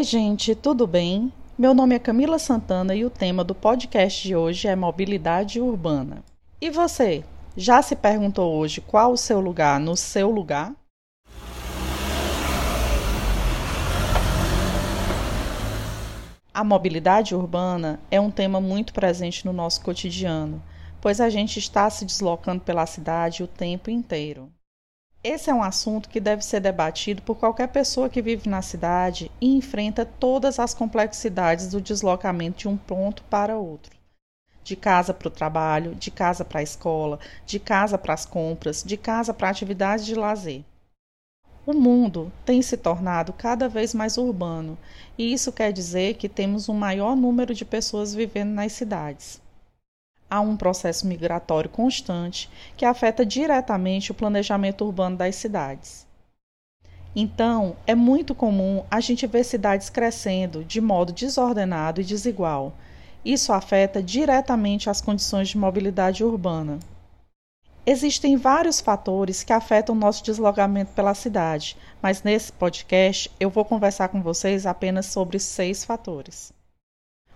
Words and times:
Oi, 0.00 0.04
gente, 0.04 0.54
tudo 0.54 0.86
bem? 0.86 1.30
Meu 1.58 1.74
nome 1.74 1.94
é 1.94 1.98
Camila 1.98 2.38
Santana 2.38 2.94
e 2.94 3.04
o 3.04 3.10
tema 3.10 3.44
do 3.44 3.54
podcast 3.54 4.26
de 4.26 4.34
hoje 4.34 4.66
é 4.66 4.74
mobilidade 4.74 5.60
urbana. 5.60 6.24
E 6.58 6.70
você, 6.70 7.22
já 7.54 7.82
se 7.82 7.94
perguntou 7.94 8.50
hoje 8.56 8.80
qual 8.80 9.12
o 9.12 9.16
seu 9.18 9.40
lugar 9.40 9.78
no 9.78 9.94
seu 9.98 10.30
lugar? 10.30 10.72
A 16.54 16.64
mobilidade 16.64 17.34
urbana 17.34 18.00
é 18.10 18.18
um 18.18 18.30
tema 18.30 18.58
muito 18.58 18.94
presente 18.94 19.44
no 19.44 19.52
nosso 19.52 19.82
cotidiano, 19.82 20.62
pois 20.98 21.20
a 21.20 21.28
gente 21.28 21.58
está 21.58 21.90
se 21.90 22.06
deslocando 22.06 22.62
pela 22.62 22.86
cidade 22.86 23.42
o 23.42 23.46
tempo 23.46 23.90
inteiro. 23.90 24.50
Esse 25.22 25.50
é 25.50 25.54
um 25.54 25.62
assunto 25.62 26.08
que 26.08 26.18
deve 26.18 26.42
ser 26.42 26.60
debatido 26.60 27.20
por 27.20 27.36
qualquer 27.36 27.68
pessoa 27.68 28.08
que 28.08 28.22
vive 28.22 28.48
na 28.48 28.62
cidade 28.62 29.30
e 29.38 29.54
enfrenta 29.54 30.06
todas 30.06 30.58
as 30.58 30.72
complexidades 30.72 31.68
do 31.68 31.78
deslocamento 31.78 32.60
de 32.60 32.68
um 32.68 32.76
ponto 32.76 33.22
para 33.24 33.58
outro. 33.58 33.94
De 34.64 34.74
casa 34.74 35.12
para 35.12 35.28
o 35.28 35.30
trabalho, 35.30 35.94
de 35.94 36.10
casa 36.10 36.42
para 36.42 36.60
a 36.60 36.62
escola, 36.62 37.20
de 37.44 37.60
casa 37.60 37.98
para 37.98 38.14
as 38.14 38.24
compras, 38.24 38.82
de 38.82 38.96
casa 38.96 39.34
para 39.34 39.50
atividades 39.50 40.06
de 40.06 40.14
lazer. 40.14 40.64
O 41.66 41.74
mundo 41.74 42.32
tem 42.46 42.62
se 42.62 42.78
tornado 42.78 43.34
cada 43.34 43.68
vez 43.68 43.92
mais 43.92 44.16
urbano, 44.16 44.78
e 45.18 45.34
isso 45.34 45.52
quer 45.52 45.70
dizer 45.70 46.14
que 46.14 46.30
temos 46.30 46.66
um 46.66 46.74
maior 46.74 47.14
número 47.14 47.54
de 47.54 47.66
pessoas 47.66 48.14
vivendo 48.14 48.52
nas 48.52 48.72
cidades 48.72 49.38
há 50.30 50.40
um 50.40 50.56
processo 50.56 51.06
migratório 51.06 51.68
constante 51.68 52.48
que 52.76 52.84
afeta 52.84 53.26
diretamente 53.26 54.12
o 54.12 54.14
planejamento 54.14 54.84
urbano 54.84 55.16
das 55.16 55.34
cidades. 55.34 56.06
Então, 57.14 57.76
é 57.86 57.94
muito 57.94 58.34
comum 58.34 58.84
a 58.88 59.00
gente 59.00 59.26
ver 59.26 59.42
cidades 59.42 59.90
crescendo 59.90 60.64
de 60.64 60.80
modo 60.80 61.12
desordenado 61.12 62.00
e 62.00 62.04
desigual. 62.04 62.72
Isso 63.24 63.52
afeta 63.52 64.02
diretamente 64.02 64.88
as 64.88 65.00
condições 65.00 65.48
de 65.48 65.58
mobilidade 65.58 66.22
urbana. 66.22 66.78
Existem 67.84 68.36
vários 68.36 68.80
fatores 68.80 69.42
que 69.42 69.52
afetam 69.52 69.94
nosso 69.94 70.22
deslocamento 70.22 70.92
pela 70.92 71.14
cidade, 71.14 71.76
mas 72.00 72.22
nesse 72.22 72.52
podcast 72.52 73.30
eu 73.40 73.50
vou 73.50 73.64
conversar 73.64 74.08
com 74.08 74.22
vocês 74.22 74.64
apenas 74.64 75.06
sobre 75.06 75.38
seis 75.38 75.84
fatores. 75.84 76.52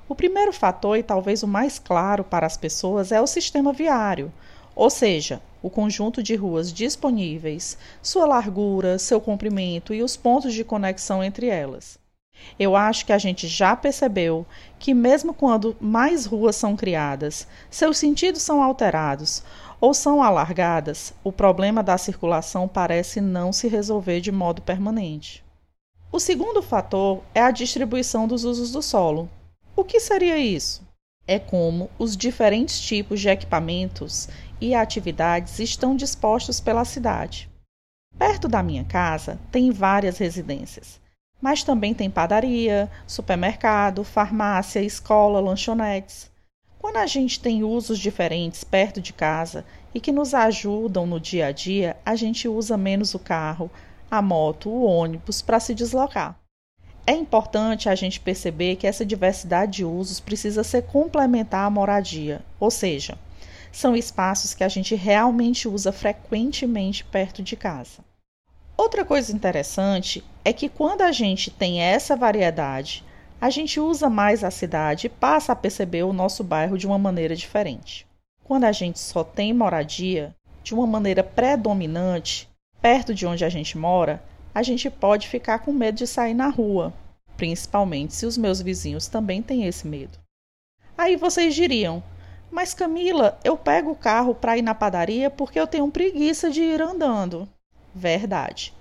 O 0.07 0.15
primeiro 0.15 0.53
fator, 0.53 0.99
e 0.99 1.03
talvez 1.03 1.43
o 1.43 1.49
mais 1.49 1.79
claro 1.79 2.23
para 2.23 2.47
as 2.47 2.57
pessoas, 2.57 3.11
é 3.11 3.21
o 3.21 3.27
sistema 3.27 3.73
viário, 3.73 4.33
ou 4.77 4.91
seja, 4.91 5.41
o 5.63 5.71
conjunto 5.71 6.23
de 6.23 6.35
ruas 6.35 6.71
disponíveis, 6.71 7.79
sua 8.03 8.27
largura, 8.27 8.99
seu 8.99 9.19
comprimento 9.21 9.95
e 9.95 10.03
os 10.03 10.15
pontos 10.15 10.53
de 10.53 10.63
conexão 10.63 11.25
entre 11.25 11.47
elas. 11.47 11.99
Eu 12.59 12.77
acho 12.77 13.07
que 13.07 13.13
a 13.13 13.19
gente 13.19 13.47
já 13.47 13.75
percebeu 13.75 14.45
que, 14.79 14.93
mesmo 14.93 15.33
quando 15.33 15.77
mais 15.81 16.27
ruas 16.27 16.57
são 16.57 16.77
criadas, 16.77 17.47
seus 17.71 17.97
sentidos 17.97 18.43
são 18.43 18.63
alterados 18.63 19.43
ou 19.81 19.95
são 19.95 20.23
alargadas, 20.23 21.15
o 21.23 21.33
problema 21.33 21.83
da 21.83 21.97
circulação 21.97 22.69
parece 22.69 23.21
não 23.21 23.53
se 23.53 23.69
resolver 23.69 24.21
de 24.21 24.33
modo 24.33 24.61
permanente. 24.61 25.45
O 26.13 26.21
segundo 26.21 26.61
fator 26.61 27.23
é 27.35 27.41
a 27.41 27.51
distribuição 27.51 28.29
dos 28.29 28.45
usos 28.45 28.71
do 28.73 28.83
solo. 28.83 29.29
O 29.77 29.83
que 29.83 29.98
seria 29.98 30.39
isso? 30.39 30.86
É 31.27 31.36
como 31.39 31.91
os 31.98 32.17
diferentes 32.17 32.80
tipos 32.80 33.20
de 33.20 33.28
equipamentos 33.28 34.28
e 34.61 34.72
atividades 34.72 35.58
estão 35.58 35.97
dispostos 35.97 36.61
pela 36.61 36.84
cidade. 36.84 37.50
Perto 38.17 38.47
da 38.47 38.62
minha 38.62 38.84
casa 38.84 39.36
tem 39.50 39.72
várias 39.72 40.18
residências, 40.18 41.01
mas 41.40 41.64
também 41.64 41.92
tem 41.92 42.08
padaria, 42.08 42.89
supermercado, 43.05 44.05
farmácia, 44.05 44.80
escola, 44.80 45.40
lanchonetes. 45.40 46.30
Quando 46.79 46.98
a 46.98 47.07
gente 47.07 47.40
tem 47.40 47.64
usos 47.64 47.98
diferentes 47.98 48.63
perto 48.63 49.01
de 49.01 49.13
casa 49.13 49.64
e 49.92 49.98
que 49.98 50.13
nos 50.13 50.34
ajudam 50.34 51.05
no 51.05 51.18
dia 51.18 51.46
a 51.46 51.52
dia, 51.52 51.96
a 52.07 52.14
gente 52.14 52.46
usa 52.46 52.77
menos 52.77 53.13
o 53.13 53.18
carro, 53.18 53.68
a 54.08 54.23
moto, 54.23 54.70
o 54.70 54.84
ônibus 54.84 55.42
para 55.42 55.58
se 55.58 55.74
deslocar. 55.74 56.39
É 57.07 57.13
importante 57.13 57.89
a 57.89 57.95
gente 57.95 58.19
perceber 58.19 58.77
que 58.77 58.87
essa 58.87 59.05
diversidade 59.05 59.73
de 59.73 59.85
usos 59.85 60.20
precisa 60.20 60.65
ser 60.65 60.85
complementar 60.85 61.67
à 61.67 61.70
moradia, 61.70 62.42
ou 62.59 62.70
seja, 62.70 63.19
são 63.70 63.95
espaços 63.95 64.55
que 64.55 64.65
a 64.65 64.69
gente 64.69 64.95
realmente 64.95 65.69
usa 65.69 65.93
frequentemente 65.93 67.05
perto 67.05 67.43
de 67.43 67.57
casa. 67.57 68.03
Outra 68.77 69.05
coisa 69.05 69.35
interessante 69.35 70.25
é 70.45 70.53
que 70.53 70.69
quando 70.69 71.03
a 71.03 71.13
gente 71.13 71.51
tem 71.51 71.81
essa 71.83 72.17
variedade, 72.17 73.05
a 73.41 73.51
gente 73.51 73.79
usa 73.79 74.09
mais 74.09 74.43
a 74.43 74.51
cidade 74.51 75.07
e 75.07 75.11
passa 75.11 75.53
a 75.53 75.57
perceber 75.57 76.05
o 76.05 76.13
nosso 76.13 76.43
bairro 76.43 76.79
de 76.79 76.87
uma 76.87 76.98
maneira 76.98 77.37
diferente. 77.37 78.07
Quando 78.43 78.64
a 78.64 78.73
gente 78.73 78.98
só 78.98 79.23
tem 79.23 79.53
moradia, 79.53 80.35
de 80.63 80.73
uma 80.73 80.87
maneira 80.87 81.23
predominante, 81.23 82.48
perto 82.81 83.14
de 83.14 83.27
onde 83.27 83.45
a 83.45 83.48
gente 83.48 83.77
mora, 83.77 84.23
a 84.55 84.63
gente 84.63 84.89
pode 84.89 85.29
ficar 85.29 85.59
com 85.59 85.73
medo 85.73 85.97
de 85.97 86.07
sair 86.07 86.33
na 86.33 86.48
rua, 86.48 86.95
principalmente 87.37 88.15
se 88.15 88.25
os 88.25 88.39
meus 88.39 88.63
vizinhos 88.63 89.09
também 89.09 89.42
têm 89.42 89.67
esse 89.67 89.87
medo. 89.87 90.19
Aí 90.97 91.17
vocês 91.17 91.55
diriam: 91.55 92.03
Mas 92.51 92.73
Camila, 92.73 93.39
eu 93.43 93.57
pego 93.57 93.91
o 93.91 93.97
carro 93.97 94.35
para 94.35 94.57
ir 94.57 94.63
na 94.63 94.75
padaria 94.75 95.29
porque 95.29 95.59
eu 95.59 95.67
tenho 95.67 95.91
preguiça 95.91 96.51
de 96.51 96.63
ir 96.63 96.81
andando. 96.81 97.48
Verdade. 97.93 98.73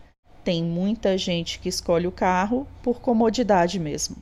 Tem 0.44 0.64
muita 0.64 1.18
gente 1.18 1.58
que 1.58 1.70
escolhe 1.70 2.06
o 2.06 2.12
carro 2.12 2.68
por 2.84 3.00
comodidade 3.00 3.80
mesmo. 3.80 4.18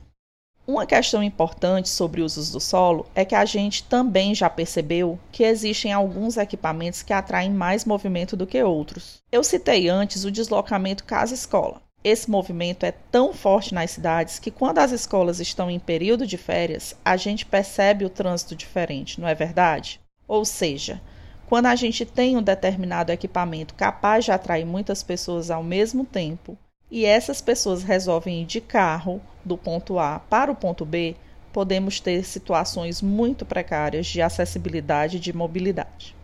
Uma 0.64 0.86
questão 0.86 1.24
importante 1.24 1.88
sobre 1.88 2.22
usos 2.22 2.52
do 2.52 2.60
solo 2.60 3.04
é 3.16 3.24
que 3.24 3.34
a 3.34 3.44
gente 3.44 3.82
também 3.82 4.32
já 4.32 4.48
percebeu 4.48 5.18
que 5.32 5.42
existem 5.42 5.92
alguns 5.92 6.36
equipamentos 6.36 7.02
que 7.02 7.12
atraem 7.12 7.50
mais 7.50 7.84
movimento 7.84 8.36
do 8.36 8.46
que 8.46 8.62
outros. 8.62 9.20
Eu 9.32 9.42
citei 9.42 9.88
antes 9.88 10.24
o 10.24 10.30
deslocamento 10.30 11.02
casa-escola. 11.02 11.82
Esse 12.04 12.30
movimento 12.30 12.84
é 12.84 12.92
tão 12.92 13.32
forte 13.32 13.74
nas 13.74 13.90
cidades 13.90 14.38
que, 14.38 14.52
quando 14.52 14.78
as 14.78 14.92
escolas 14.92 15.40
estão 15.40 15.68
em 15.68 15.80
período 15.80 16.24
de 16.26 16.36
férias, 16.36 16.96
a 17.04 17.16
gente 17.16 17.44
percebe 17.44 18.04
o 18.04 18.10
trânsito 18.10 18.54
diferente, 18.54 19.20
não 19.20 19.26
é 19.26 19.34
verdade? 19.34 20.00
Ou 20.28 20.44
seja, 20.44 21.00
quando 21.46 21.66
a 21.66 21.74
gente 21.74 22.06
tem 22.06 22.36
um 22.36 22.42
determinado 22.42 23.10
equipamento 23.10 23.74
capaz 23.74 24.24
de 24.24 24.30
atrair 24.30 24.64
muitas 24.64 25.02
pessoas 25.02 25.50
ao 25.50 25.62
mesmo 25.62 26.04
tempo, 26.04 26.56
e 26.92 27.06
essas 27.06 27.40
pessoas 27.40 27.82
resolvem 27.82 28.42
ir 28.42 28.44
de 28.44 28.60
carro 28.60 29.18
do 29.42 29.56
ponto 29.56 29.98
A 29.98 30.18
para 30.18 30.52
o 30.52 30.54
ponto 30.54 30.84
B, 30.84 31.16
podemos 31.50 31.98
ter 31.98 32.22
situações 32.22 33.00
muito 33.00 33.46
precárias 33.46 34.06
de 34.06 34.20
acessibilidade 34.20 35.16
e 35.16 35.20
de 35.20 35.32
mobilidade. 35.32 36.14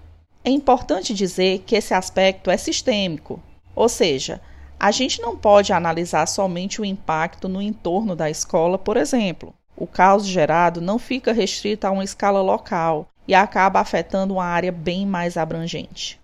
É 0.44 0.50
importante 0.50 1.14
dizer 1.14 1.60
que 1.66 1.74
esse 1.74 1.94
aspecto 1.94 2.50
é 2.50 2.56
sistêmico, 2.58 3.42
ou 3.74 3.88
seja, 3.88 4.42
a 4.78 4.90
gente 4.90 5.22
não 5.22 5.38
pode 5.38 5.72
analisar 5.72 6.26
somente 6.26 6.82
o 6.82 6.84
impacto 6.84 7.48
no 7.48 7.62
entorno 7.62 8.14
da 8.14 8.28
escola, 8.28 8.76
por 8.76 8.98
exemplo. 8.98 9.54
O 9.74 9.86
caos 9.86 10.26
gerado 10.26 10.82
não 10.82 10.98
fica 10.98 11.32
restrito 11.32 11.86
a 11.86 11.90
uma 11.90 12.04
escala 12.04 12.42
local 12.42 13.08
e 13.26 13.34
acaba 13.34 13.80
afetando 13.80 14.34
uma 14.34 14.44
área 14.44 14.70
bem 14.70 15.06
mais 15.06 15.38
abrangente. 15.38 16.20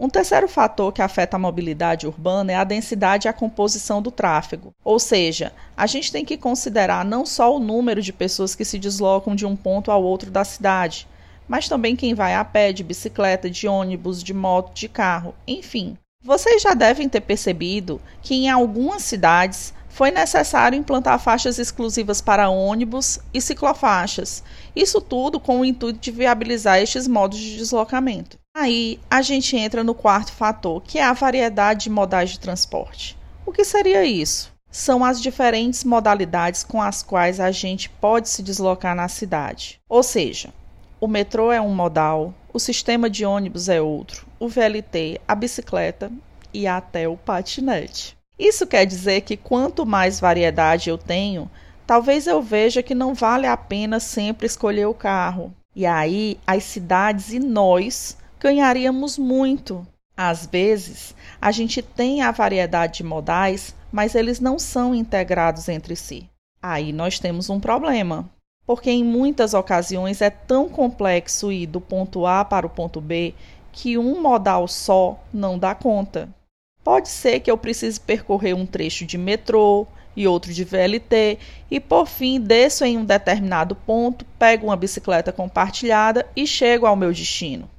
Um 0.00 0.08
terceiro 0.08 0.46
fator 0.46 0.92
que 0.92 1.02
afeta 1.02 1.36
a 1.36 1.40
mobilidade 1.40 2.06
urbana 2.06 2.52
é 2.52 2.54
a 2.54 2.62
densidade 2.62 3.26
e 3.26 3.28
a 3.28 3.32
composição 3.32 4.00
do 4.00 4.12
tráfego. 4.12 4.72
Ou 4.84 5.00
seja, 5.00 5.52
a 5.76 5.88
gente 5.88 6.12
tem 6.12 6.24
que 6.24 6.36
considerar 6.36 7.04
não 7.04 7.26
só 7.26 7.56
o 7.56 7.58
número 7.58 8.00
de 8.00 8.12
pessoas 8.12 8.54
que 8.54 8.64
se 8.64 8.78
deslocam 8.78 9.34
de 9.34 9.44
um 9.44 9.56
ponto 9.56 9.90
ao 9.90 10.04
outro 10.04 10.30
da 10.30 10.44
cidade, 10.44 11.08
mas 11.48 11.68
também 11.68 11.96
quem 11.96 12.14
vai 12.14 12.36
a 12.36 12.44
pé, 12.44 12.72
de 12.72 12.84
bicicleta, 12.84 13.50
de 13.50 13.66
ônibus, 13.66 14.22
de 14.22 14.32
moto, 14.32 14.72
de 14.72 14.88
carro, 14.88 15.34
enfim. 15.48 15.96
Vocês 16.22 16.62
já 16.62 16.74
devem 16.74 17.08
ter 17.08 17.22
percebido 17.22 18.00
que 18.22 18.34
em 18.34 18.48
algumas 18.48 19.02
cidades 19.02 19.74
foi 19.88 20.12
necessário 20.12 20.78
implantar 20.78 21.18
faixas 21.18 21.58
exclusivas 21.58 22.20
para 22.20 22.48
ônibus 22.48 23.18
e 23.34 23.40
ciclofaixas. 23.40 24.44
Isso 24.76 25.00
tudo 25.00 25.40
com 25.40 25.58
o 25.58 25.64
intuito 25.64 25.98
de 25.98 26.12
viabilizar 26.12 26.78
estes 26.78 27.08
modos 27.08 27.38
de 27.40 27.56
deslocamento. 27.56 28.38
Aí 28.60 28.98
a 29.08 29.22
gente 29.22 29.56
entra 29.56 29.84
no 29.84 29.94
quarto 29.94 30.32
fator, 30.32 30.82
que 30.82 30.98
é 30.98 31.04
a 31.04 31.12
variedade 31.12 31.84
de 31.84 31.90
modais 31.90 32.30
de 32.30 32.40
transporte. 32.40 33.16
O 33.46 33.52
que 33.52 33.64
seria 33.64 34.04
isso? 34.04 34.52
São 34.68 35.04
as 35.04 35.22
diferentes 35.22 35.84
modalidades 35.84 36.64
com 36.64 36.82
as 36.82 37.00
quais 37.00 37.38
a 37.38 37.52
gente 37.52 37.88
pode 37.88 38.28
se 38.28 38.42
deslocar 38.42 38.96
na 38.96 39.06
cidade. 39.06 39.80
Ou 39.88 40.02
seja, 40.02 40.52
o 41.00 41.06
metrô 41.06 41.52
é 41.52 41.60
um 41.60 41.72
modal, 41.72 42.34
o 42.52 42.58
sistema 42.58 43.08
de 43.08 43.24
ônibus 43.24 43.68
é 43.68 43.80
outro, 43.80 44.26
o 44.40 44.48
VLT, 44.48 45.20
a 45.28 45.36
bicicleta 45.36 46.10
e 46.52 46.66
até 46.66 47.06
o 47.06 47.16
patinete. 47.16 48.16
Isso 48.36 48.66
quer 48.66 48.84
dizer 48.84 49.20
que 49.20 49.36
quanto 49.36 49.86
mais 49.86 50.18
variedade 50.18 50.90
eu 50.90 50.98
tenho, 50.98 51.48
talvez 51.86 52.26
eu 52.26 52.42
veja 52.42 52.82
que 52.82 52.92
não 52.92 53.14
vale 53.14 53.46
a 53.46 53.56
pena 53.56 54.00
sempre 54.00 54.48
escolher 54.48 54.86
o 54.86 54.94
carro. 54.94 55.54
E 55.76 55.86
aí 55.86 56.40
as 56.44 56.64
cidades 56.64 57.32
e 57.32 57.38
nós 57.38 58.17
ganharíamos 58.40 59.18
muito. 59.18 59.86
Às 60.16 60.46
vezes, 60.46 61.14
a 61.40 61.52
gente 61.52 61.80
tem 61.80 62.22
a 62.22 62.30
variedade 62.30 62.98
de 62.98 63.04
modais, 63.04 63.74
mas 63.92 64.14
eles 64.14 64.40
não 64.40 64.58
são 64.58 64.94
integrados 64.94 65.68
entre 65.68 65.94
si. 65.94 66.28
Aí 66.60 66.92
nós 66.92 67.18
temos 67.18 67.48
um 67.48 67.60
problema, 67.60 68.28
porque 68.66 68.90
em 68.90 69.04
muitas 69.04 69.54
ocasiões 69.54 70.20
é 70.20 70.28
tão 70.28 70.68
complexo 70.68 71.52
ir 71.52 71.66
do 71.66 71.80
ponto 71.80 72.26
A 72.26 72.44
para 72.44 72.66
o 72.66 72.70
ponto 72.70 73.00
B 73.00 73.34
que 73.70 73.96
um 73.96 74.20
modal 74.20 74.66
só 74.66 75.22
não 75.32 75.56
dá 75.56 75.74
conta. 75.74 76.28
Pode 76.82 77.08
ser 77.08 77.40
que 77.40 77.50
eu 77.50 77.56
precise 77.56 78.00
percorrer 78.00 78.54
um 78.54 78.66
trecho 78.66 79.06
de 79.06 79.16
metrô 79.16 79.86
e 80.16 80.26
outro 80.26 80.52
de 80.52 80.64
VLT 80.64 81.38
e 81.70 81.78
por 81.78 82.06
fim 82.06 82.40
desço 82.40 82.84
em 82.84 82.98
um 82.98 83.04
determinado 83.04 83.76
ponto, 83.76 84.24
pego 84.36 84.66
uma 84.66 84.76
bicicleta 84.76 85.30
compartilhada 85.30 86.26
e 86.34 86.44
chego 86.44 86.86
ao 86.86 86.96
meu 86.96 87.12
destino. 87.12 87.70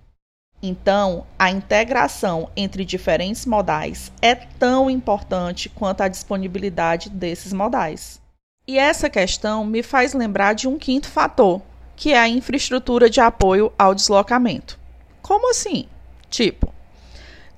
Então, 0.61 1.25
a 1.37 1.49
integração 1.49 2.49
entre 2.55 2.83
diferentes 2.83 3.45
modais 3.45 4.11
é 4.21 4.35
tão 4.35 4.89
importante 4.89 5.69
quanto 5.69 6.01
a 6.01 6.07
disponibilidade 6.07 7.09
desses 7.09 7.53
modais. 7.53 8.21
E 8.67 8.77
essa 8.77 9.09
questão 9.09 9.65
me 9.65 9.81
faz 9.81 10.13
lembrar 10.13 10.53
de 10.53 10.67
um 10.67 10.77
quinto 10.77 11.07
fator, 11.07 11.61
que 11.95 12.13
é 12.13 12.19
a 12.19 12.27
infraestrutura 12.27 13.09
de 13.09 13.21
apoio 13.21 13.71
ao 13.79 13.95
deslocamento. 13.95 14.77
Como 15.21 15.49
assim? 15.49 15.87
Tipo, 16.29 16.73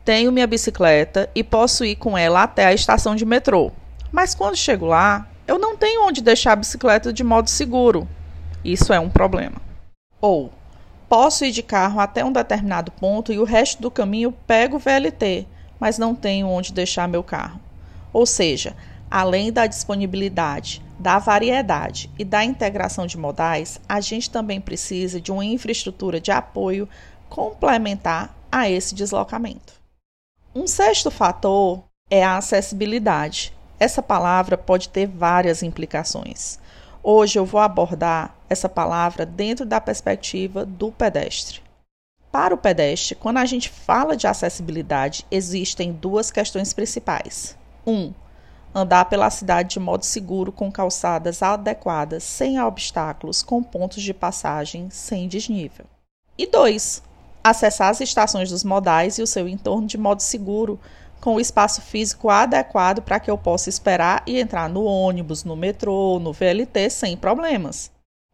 tenho 0.05 0.31
minha 0.31 0.47
bicicleta 0.47 1.29
e 1.35 1.43
posso 1.43 1.83
ir 1.83 1.95
com 1.95 2.17
ela 2.17 2.43
até 2.43 2.65
a 2.65 2.73
estação 2.73 3.15
de 3.15 3.25
metrô, 3.25 3.71
mas 4.11 4.35
quando 4.35 4.55
chego 4.55 4.85
lá, 4.85 5.27
eu 5.47 5.59
não 5.59 5.75
tenho 5.75 6.05
onde 6.05 6.21
deixar 6.21 6.53
a 6.53 6.55
bicicleta 6.55 7.11
de 7.11 7.23
modo 7.23 7.49
seguro. 7.49 8.07
Isso 8.63 8.93
é 8.93 8.99
um 8.99 9.09
problema. 9.09 9.61
Ou 10.19 10.51
posso 11.11 11.43
ir 11.43 11.51
de 11.51 11.61
carro 11.61 11.99
até 11.99 12.23
um 12.23 12.31
determinado 12.31 12.89
ponto 12.89 13.33
e 13.33 13.37
o 13.37 13.43
resto 13.43 13.81
do 13.81 13.91
caminho 13.91 14.31
pego 14.47 14.77
o 14.77 14.79
VLT, 14.79 15.45
mas 15.77 15.97
não 15.97 16.15
tenho 16.15 16.47
onde 16.47 16.71
deixar 16.71 17.05
meu 17.05 17.21
carro. 17.21 17.59
Ou 18.13 18.25
seja, 18.25 18.77
além 19.09 19.51
da 19.51 19.67
disponibilidade, 19.67 20.81
da 20.97 21.19
variedade 21.19 22.09
e 22.17 22.23
da 22.23 22.45
integração 22.45 23.05
de 23.05 23.17
modais, 23.17 23.77
a 23.89 23.99
gente 23.99 24.29
também 24.29 24.61
precisa 24.61 25.19
de 25.19 25.33
uma 25.33 25.43
infraestrutura 25.43 26.17
de 26.17 26.31
apoio 26.31 26.87
complementar 27.27 28.33
a 28.49 28.69
esse 28.69 28.95
deslocamento. 28.95 29.73
Um 30.55 30.65
sexto 30.65 31.11
fator 31.11 31.83
é 32.09 32.23
a 32.23 32.37
acessibilidade. 32.37 33.53
Essa 33.77 34.01
palavra 34.01 34.57
pode 34.57 34.87
ter 34.87 35.07
várias 35.07 35.61
implicações. 35.61 36.57
Hoje 37.03 37.37
eu 37.37 37.45
vou 37.45 37.59
abordar 37.59 38.33
essa 38.51 38.67
palavra 38.67 39.25
dentro 39.25 39.65
da 39.65 39.79
perspectiva 39.79 40.65
do 40.65 40.91
pedestre. 40.91 41.61
Para 42.29 42.53
o 42.53 42.57
pedestre, 42.57 43.15
quando 43.15 43.37
a 43.37 43.45
gente 43.45 43.69
fala 43.69 44.15
de 44.15 44.27
acessibilidade, 44.27 45.25
existem 45.31 45.93
duas 45.93 46.29
questões 46.29 46.73
principais. 46.73 47.57
Um, 47.87 48.13
andar 48.75 49.05
pela 49.05 49.29
cidade 49.29 49.69
de 49.69 49.79
modo 49.79 50.05
seguro 50.05 50.51
com 50.51 50.71
calçadas 50.71 51.41
adequadas, 51.41 52.23
sem 52.23 52.59
obstáculos, 52.61 53.41
com 53.41 53.63
pontos 53.63 54.03
de 54.03 54.13
passagem 54.13 54.89
sem 54.89 55.27
desnível. 55.27 55.85
E 56.37 56.45
dois, 56.45 57.01
acessar 57.43 57.89
as 57.89 58.01
estações 58.01 58.49
dos 58.49 58.63
modais 58.63 59.17
e 59.17 59.21
o 59.21 59.27
seu 59.27 59.47
entorno 59.47 59.87
de 59.87 59.97
modo 59.97 60.21
seguro, 60.21 60.79
com 61.21 61.35
o 61.35 61.39
espaço 61.39 61.81
físico 61.81 62.29
adequado 62.29 63.01
para 63.01 63.19
que 63.19 63.29
eu 63.29 63.37
possa 63.37 63.69
esperar 63.69 64.23
e 64.25 64.39
entrar 64.39 64.67
no 64.67 64.83
ônibus, 64.83 65.43
no 65.43 65.55
metrô, 65.55 66.19
no 66.19 66.33
VLT 66.33 66.89
sem 66.89 67.15
problemas. 67.15 67.90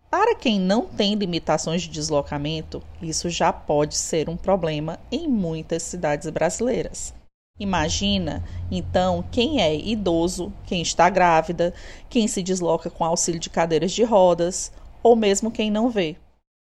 Para 0.09 0.35
quem 0.35 0.59
não 0.59 0.85
tem 0.85 1.15
limitações 1.15 1.81
de 1.81 1.89
deslocamento, 1.89 2.81
isso 3.01 3.29
já 3.29 3.51
pode 3.51 3.97
ser 3.97 4.29
um 4.29 4.37
problema 4.37 4.97
em 5.11 5.27
muitas 5.27 5.83
cidades 5.83 6.29
brasileiras. 6.29 7.13
Imagina, 7.59 8.43
então, 8.71 9.23
quem 9.31 9.61
é 9.61 9.75
idoso, 9.75 10.53
quem 10.65 10.81
está 10.81 11.09
grávida, 11.09 11.73
quem 12.09 12.27
se 12.27 12.41
desloca 12.41 12.89
com 12.89 13.03
auxílio 13.03 13.39
de 13.39 13.49
cadeiras 13.49 13.91
de 13.91 14.03
rodas, 14.03 14.71
ou 15.03 15.15
mesmo 15.15 15.51
quem 15.51 15.69
não 15.69 15.89
vê. 15.89 16.15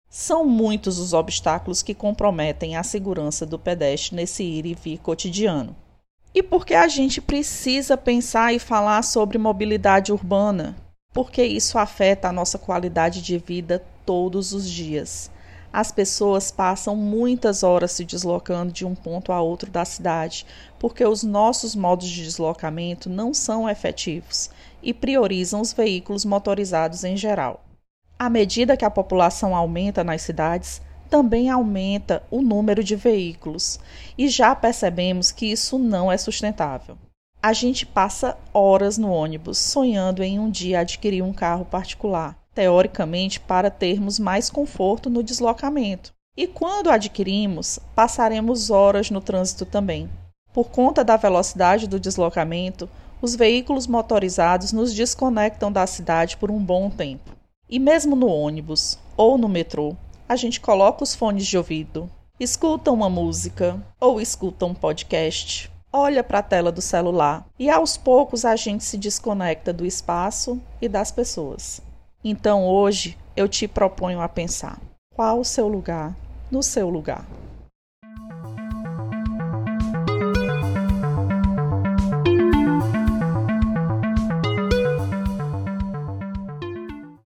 São 0.09 0.45
muitos 0.45 0.99
os 0.99 1.11
obstáculos 1.11 1.81
que 1.81 1.93
comprometem 1.93 2.77
a 2.77 2.83
segurança 2.83 3.45
do 3.45 3.59
pedestre 3.59 4.15
nesse 4.15 4.43
ir 4.43 4.65
e 4.65 4.73
vir 4.73 4.99
cotidiano 4.99 5.75
e 6.33 6.41
porque 6.41 6.73
a 6.73 6.87
gente 6.87 7.21
precisa 7.21 7.95
pensar 7.95 8.53
e 8.53 8.59
falar 8.59 9.03
sobre 9.03 9.37
mobilidade 9.37 10.11
urbana, 10.11 10.75
porque 11.13 11.43
isso 11.43 11.77
afeta 11.77 12.27
a 12.27 12.33
nossa 12.33 12.57
qualidade 12.57 13.21
de 13.21 13.37
vida 13.37 13.83
todos 14.05 14.51
os 14.51 14.69
dias. 14.69 15.31
As 15.71 15.91
pessoas 15.91 16.51
passam 16.51 16.95
muitas 16.95 17.63
horas 17.63 17.91
se 17.93 18.05
deslocando 18.05 18.71
de 18.71 18.85
um 18.85 18.93
ponto 18.93 19.31
a 19.31 19.41
outro 19.41 19.71
da 19.71 19.83
cidade, 19.85 20.45
porque 20.77 21.03
os 21.03 21.23
nossos 21.23 21.75
modos 21.75 22.07
de 22.07 22.23
deslocamento 22.23 23.09
não 23.09 23.33
são 23.33 23.67
efetivos 23.67 24.51
e 24.83 24.93
priorizam 24.93 25.61
os 25.61 25.73
veículos 25.73 26.25
motorizados 26.25 27.03
em 27.03 27.17
geral. 27.17 27.63
À 28.19 28.29
medida 28.29 28.77
que 28.77 28.85
a 28.85 28.91
população 28.91 29.55
aumenta 29.55 30.03
nas 30.03 30.21
cidades, 30.21 30.79
também 31.09 31.49
aumenta 31.49 32.23
o 32.29 32.41
número 32.41 32.83
de 32.83 32.95
veículos 32.95 33.79
e 34.17 34.27
já 34.27 34.55
percebemos 34.55 35.31
que 35.31 35.51
isso 35.51 35.77
não 35.79 36.11
é 36.11 36.17
sustentável. 36.17 36.97
A 37.45 37.51
gente 37.51 37.85
passa 37.85 38.37
horas 38.53 38.97
no 38.97 39.11
ônibus 39.11 39.57
sonhando 39.57 40.23
em 40.23 40.39
um 40.39 40.49
dia 40.49 40.79
adquirir 40.79 41.21
um 41.21 41.33
carro 41.33 41.65
particular, 41.65 42.37
teoricamente 42.55 43.37
para 43.37 43.69
termos 43.69 44.17
mais 44.17 44.49
conforto 44.49 45.09
no 45.09 45.21
deslocamento. 45.21 46.13
E 46.37 46.47
quando 46.47 46.89
adquirimos, 46.89 47.79
passaremos 47.93 48.69
horas 48.69 49.11
no 49.11 49.19
trânsito 49.19 49.65
também. 49.65 50.09
Por 50.53 50.69
conta 50.69 51.03
da 51.03 51.17
velocidade 51.17 51.85
do 51.85 51.99
deslocamento, 51.99 52.89
os 53.21 53.35
veículos 53.35 53.87
motorizados 53.87 54.71
nos 54.71 54.93
desconectam 54.93 55.69
da 55.69 55.85
cidade 55.85 56.37
por 56.37 56.49
um 56.49 56.63
bom 56.63 56.89
tempo. 56.89 57.35
E 57.69 57.77
mesmo 57.77 58.15
no 58.15 58.27
ônibus 58.27 58.97
ou 59.17 59.37
no 59.37 59.49
metrô, 59.49 59.97
a 60.29 60.37
gente 60.37 60.61
coloca 60.61 61.03
os 61.03 61.13
fones 61.13 61.45
de 61.45 61.57
ouvido, 61.57 62.09
escuta 62.39 62.89
uma 62.89 63.09
música 63.09 63.85
ou 63.99 64.21
escuta 64.21 64.65
um 64.65 64.73
podcast, 64.73 65.72
olha 65.93 66.23
para 66.23 66.39
a 66.39 66.43
tela 66.43 66.71
do 66.71 66.81
celular 66.81 67.45
e 67.59 67.69
aos 67.69 67.95
poucos 67.95 68.43
a 68.43 68.55
gente 68.55 68.83
se 68.83 68.97
desconecta 68.97 69.71
do 69.71 69.85
espaço 69.85 70.59
e 70.81 70.89
das 70.89 71.11
pessoas. 71.11 71.79
Então 72.23 72.65
hoje 72.65 73.15
eu 73.35 73.47
te 73.47 73.67
proponho 73.67 74.19
a 74.19 74.27
pensar: 74.27 74.81
qual 75.15 75.39
o 75.39 75.45
seu 75.45 75.67
lugar 75.67 76.15
no 76.49 76.63
seu 76.63 76.89
lugar? 76.89 77.23